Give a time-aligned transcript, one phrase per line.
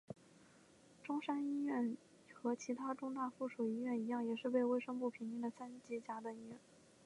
[1.03, 1.95] 中山一院
[2.33, 6.57] 和其它中大附属医院一样也是被卫生部评定的三级甲等医院。